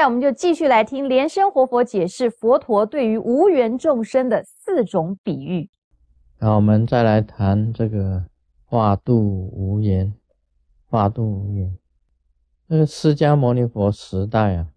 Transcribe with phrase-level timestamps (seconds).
[0.00, 5.68] 在我们就继续来听莲生活佛解释佛陀对于无缘众生的四种比喻。
[6.38, 8.24] 那我们再来谈这个
[8.64, 10.14] 化度无缘，
[10.86, 11.76] 化度无缘。
[12.66, 14.68] 那个释迦牟尼佛时代啊，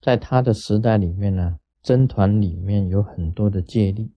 [0.00, 4.08] 在他的时代里面呢，僧团里面有很多的戒律，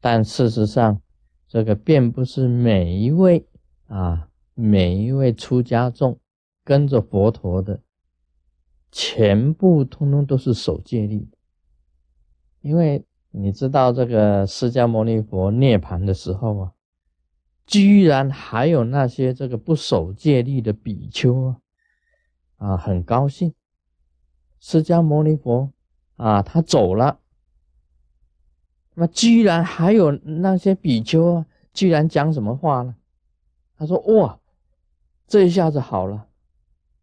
[0.00, 1.00] 但事实上，
[1.46, 3.46] 这个并不是每一位
[3.86, 6.18] 啊，每一位出家众
[6.64, 7.78] 跟着佛陀的。
[8.96, 11.28] 全部通通都是守戒律，
[12.60, 16.72] 因为你知道这个释迦牟尼佛涅盘的时候啊，
[17.66, 21.60] 居然还有那些这个不守戒律的比丘啊，
[22.58, 23.52] 啊，很高兴，
[24.60, 25.72] 释迦牟尼佛
[26.14, 27.18] 啊，他走了，
[28.94, 32.94] 那居然还有那些比丘啊，居然讲什么话呢？
[33.76, 34.38] 他说：“哇，
[35.26, 36.28] 这一下子好了，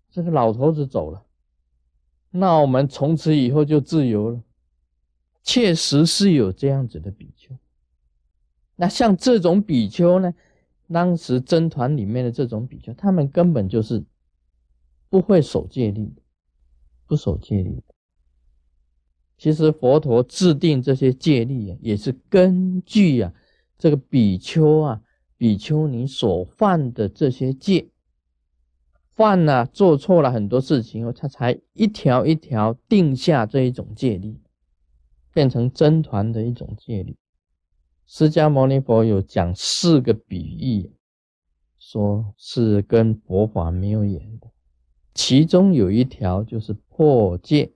[0.09, 1.25] 这个老头子走了。”
[2.31, 4.41] 那我们从此以后就自由了，
[5.43, 7.53] 确实是有这样子的比丘。
[8.77, 10.33] 那像这种比丘呢，
[10.91, 14.03] 当时僧团里面的这种比丘，他们根本就是
[15.09, 16.21] 不会守戒律的，
[17.05, 17.83] 不守戒律。
[19.37, 23.33] 其实佛陀制定这些戒律啊，也是根据啊
[23.77, 25.01] 这个比丘啊、
[25.35, 27.90] 比丘尼所犯的这些戒。
[29.13, 34.39] 犯了做错了很多事情后，他才一条一条定下这一种戒律，
[35.33, 37.17] 变成僧团的一种戒律。
[38.07, 40.91] 释迦牟尼佛有讲四个比喻，
[41.77, 44.49] 说是跟佛法没有缘的，
[45.13, 47.73] 其中有一条就是破戒，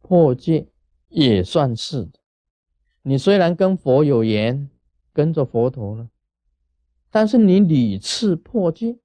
[0.00, 0.68] 破戒
[1.08, 2.18] 也算是的。
[3.02, 4.68] 你虽然跟佛有缘，
[5.12, 6.08] 跟着佛陀了，
[7.10, 8.98] 但是你屡次破戒。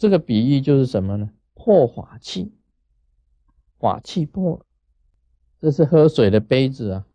[0.00, 1.28] 这个比喻就是什么呢？
[1.52, 2.54] 破法器，
[3.78, 4.64] 法器破了，
[5.58, 7.06] 这是喝水的杯子啊，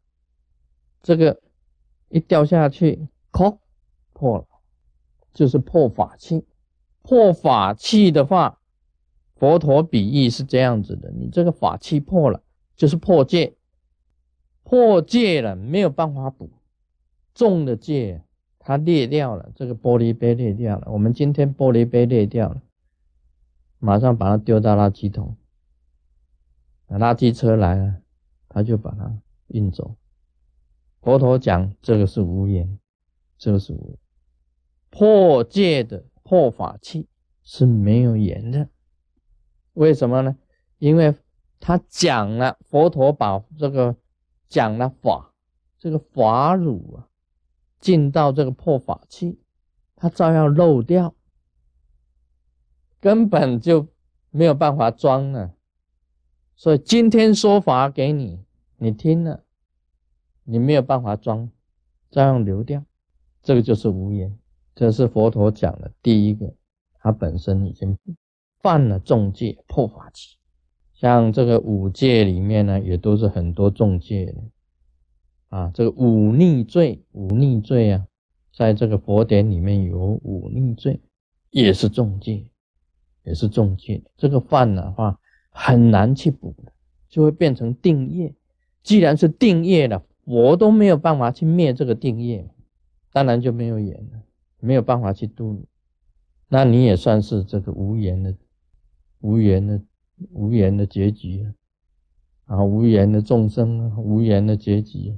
[1.02, 1.42] 这个
[2.10, 3.58] 一掉下去，哐，
[4.14, 4.46] 破了，
[5.34, 6.46] 就是破法器。
[7.02, 8.62] 破法器的话，
[9.34, 12.44] 佛陀比喻是这样子的：你这个法器破了，
[12.76, 13.56] 就是破戒，
[14.62, 16.52] 破戒了没有办法补，
[17.34, 18.22] 重的戒
[18.60, 20.92] 它裂掉了，这个玻璃杯裂掉了。
[20.92, 22.62] 我们今天玻璃杯裂掉了。
[23.86, 25.38] 马上把它丢到垃圾桶，
[26.90, 28.02] 垃圾车来了，
[28.50, 29.96] 他就把它运走。
[31.02, 32.80] 佛陀讲这个是无言，
[33.38, 34.00] 这个是无
[34.90, 37.08] 破戒的破法器
[37.44, 38.70] 是没有言的。
[39.74, 40.36] 为什么呢？
[40.80, 41.16] 因为
[41.60, 43.96] 他讲了，佛陀把这个
[44.50, 45.32] 讲了法，
[45.78, 47.08] 这个法乳啊，
[47.80, 49.40] 进到这个破法器，
[49.96, 51.15] 它照样漏掉。
[53.06, 53.88] 根本就
[54.32, 55.54] 没有办法装了，
[56.56, 58.40] 所以今天说法给你，
[58.78, 59.44] 你听了，
[60.44, 61.52] 你没有办法装，
[62.10, 62.84] 照样流掉，
[63.44, 64.36] 这个就是无言。
[64.74, 66.52] 这是佛陀讲的第一个，
[66.98, 67.96] 他本身已经
[68.64, 70.38] 犯了重戒破法器。
[70.96, 74.42] 像这个五戒里面呢，也都是很多重戒的
[75.50, 75.72] 啊。
[75.76, 78.08] 这个五逆罪，五逆罪啊，
[78.52, 81.00] 在这个佛典里面有五逆罪，
[81.52, 82.50] 也是重戒。
[83.26, 85.20] 也是重戒，这个犯的话
[85.50, 86.72] 很难去补的，
[87.10, 88.34] 就会变成定业。
[88.84, 92.48] 既然是定业了，佛都没有办法去灭这个定业，
[93.12, 94.22] 当然就没有缘了，
[94.60, 95.66] 没有办法去度你。
[96.48, 98.36] 那你也算是这个无缘的、
[99.22, 99.82] 无缘的、
[100.32, 101.52] 无缘的结局
[102.46, 102.64] 啊！
[102.64, 105.18] 无缘的众生，无缘的结局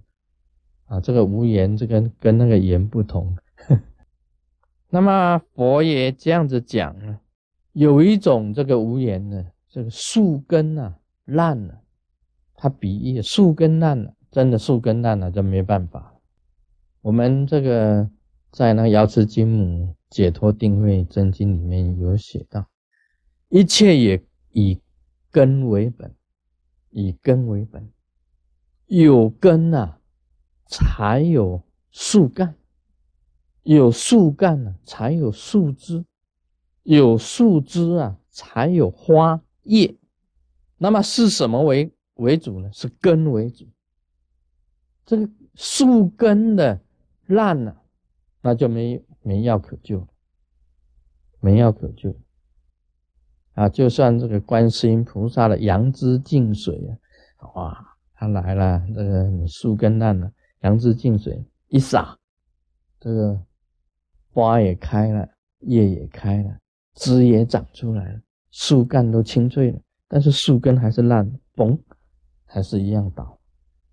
[0.85, 1.01] 啊！
[1.01, 3.35] 这个无缘，这个跟那个缘不同。
[4.89, 7.19] 那么佛也这样子讲了。
[7.77, 11.79] 有一种这个无言的这个树根啊烂了，
[12.55, 16.15] 它比喻树根烂了，真的树根烂了就没办法。
[17.01, 18.09] 我们这个
[18.49, 22.68] 在那《瑶池金母解脱定慧真经》里面有写到，
[23.50, 24.81] 一切也以
[25.29, 26.12] 根为本，
[26.89, 27.88] 以根为本，
[28.88, 30.00] 有根啊
[30.65, 32.56] 才有树干，
[33.62, 36.03] 有树干呢才有树枝。
[36.88, 39.94] 有树枝啊，才有花叶。
[40.78, 42.69] 那么是什么为为主呢？
[42.72, 43.66] 是根为主。
[45.06, 46.80] 这个树根的
[47.25, 47.81] 烂了，
[48.42, 50.07] 那就没没药可救，
[51.42, 52.16] 没药可救
[53.56, 53.68] 啊！
[53.68, 56.88] 就算这个观世音菩萨的杨枝净水
[57.36, 60.31] 啊，哇，他来了，这个你树根烂了，
[60.62, 62.18] 杨枝净水一洒，
[62.98, 63.42] 这个
[64.31, 65.28] 花也开了，
[65.60, 66.57] 叶也开了。
[66.97, 71.77] 枝也长出来了，树干都青翠了，但是树根还是烂，嘣，
[72.44, 73.39] 还是一样倒。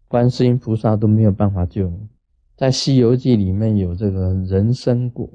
[0.08, 2.08] 观世音菩萨都没有办法救你。
[2.56, 5.28] 在《西游记》里面有这个人参果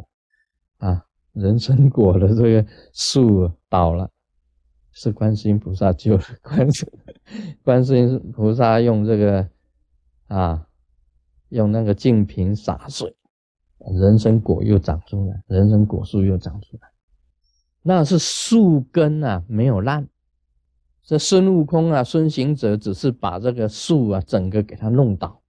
[0.77, 4.09] 啊，人参果的这个树倒了，
[4.91, 6.23] 是观世音菩萨救的。
[6.41, 6.91] 观世
[7.63, 9.47] 观世音菩萨用这个
[10.27, 10.65] 啊，
[11.49, 13.15] 用那个净瓶洒水，
[13.99, 16.89] 人参果又长出来，人参果树又长出来。
[17.89, 20.07] 那是树根啊，没有烂。
[21.01, 25.41] 这孙悟空啊，孙行者只是把这个树啊，整个给它弄倒，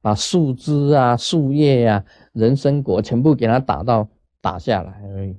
[0.00, 4.08] 把树枝啊、树叶呀、人参果全部给它打到
[4.40, 5.36] 打下来而已。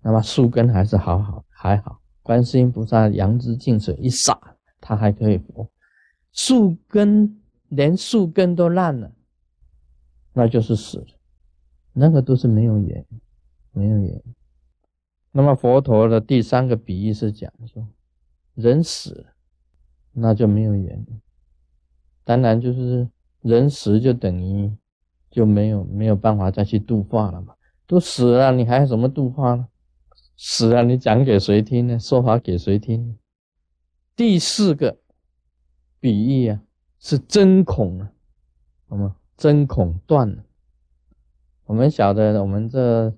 [0.00, 2.00] 那么树根还是好好还好。
[2.22, 4.38] 观世音菩萨杨枝净水一洒，
[4.80, 5.68] 它还可以活。
[6.30, 7.36] 树根
[7.70, 9.10] 连树根都烂了，
[10.32, 11.06] 那就是死了。
[11.92, 13.04] 那个都是没有缘，
[13.72, 14.22] 没有缘。
[15.32, 17.86] 那么佛陀的第三个比喻是讲说。
[18.54, 19.26] 人死，
[20.12, 21.06] 那就没有缘。
[22.24, 23.08] 当然，就是
[23.40, 24.76] 人死就等于
[25.30, 27.54] 就没有没有办法再去度化了嘛。
[27.86, 29.68] 都死了，你还有什么度化呢？
[30.36, 32.00] 死了，你讲给谁听呢？
[32.00, 33.16] 说法给谁听？
[34.16, 34.98] 第四个
[36.00, 36.60] 比喻啊，
[36.98, 38.10] 是针孔啊，
[38.88, 40.42] 好吗针孔断了。
[41.66, 43.14] 我们晓得，我们这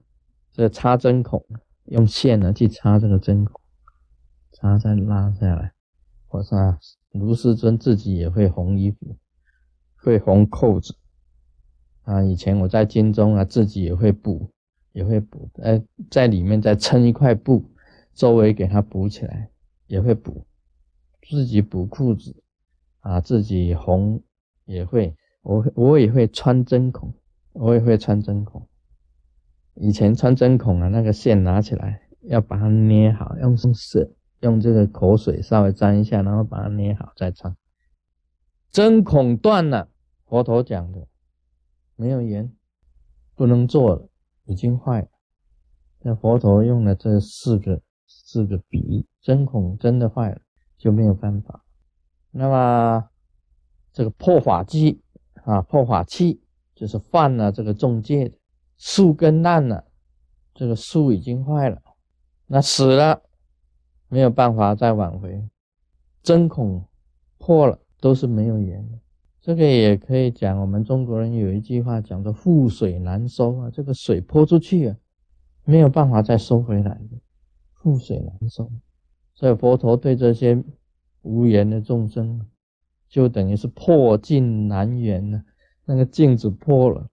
[0.52, 1.42] 这插针孔，
[1.90, 3.60] 用线呢去插这个针孔。
[4.52, 5.72] 插再拉下来，
[6.26, 6.54] 或是
[7.12, 9.16] 卢师尊自己也会缝衣服，
[9.96, 10.94] 会缝扣子。
[12.02, 14.50] 啊，以前我在京中啊，自己也会补，
[14.92, 17.64] 也会补，呃，在里面再撑一块布，
[18.12, 19.48] 周围给它补起来，
[19.86, 20.44] 也会补，
[21.22, 22.34] 自己补裤子，
[23.00, 24.20] 啊，自己缝
[24.64, 27.14] 也会，我我也会穿针孔，
[27.52, 28.66] 我也会穿针孔。
[29.74, 33.74] 以前穿针孔啊，那个线拿起来要把它捏好，用绳。
[34.40, 37.54] 用这个口水稍微沾一下，然后把它捏好再穿。
[38.70, 39.90] 针孔断了，
[40.24, 41.06] 佛陀讲的
[41.94, 42.50] 没有盐，
[43.34, 44.08] 不能做了，
[44.46, 45.08] 已经坏了。
[46.00, 50.40] 那佛陀用了这四个四个比喻，针孔真的坏了
[50.78, 51.62] 就没有办法。
[52.30, 53.10] 那么
[53.92, 55.02] 这个破法器
[55.44, 56.40] 啊，破法器
[56.74, 58.38] 就是犯了这个重戒的
[58.82, 59.84] 树根烂了，
[60.54, 61.82] 这个树已经坏了，
[62.46, 63.20] 那死了。
[64.08, 65.46] 没有办法再挽回，
[66.22, 66.82] 针孔
[67.36, 68.98] 破了都是没有缘的。
[69.42, 74.96] 这个也可以讲，我们中国人有一句话讲的“覆水难收”啊，这个水泼出去啊，
[75.64, 77.20] 没有办法再收回来的，
[77.82, 78.70] 覆水难收。
[79.34, 80.64] 所以佛陀对这些
[81.20, 82.48] 无缘的众生，
[83.10, 85.44] 就等于是破镜难圆呢，
[85.84, 87.08] 那个镜子破了，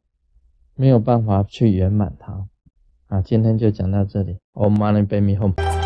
[0.78, 2.48] 没有办法去圆满它。
[3.08, 4.38] 啊，今天就讲到这里。
[4.54, 5.77] Om Mani Padme Hum。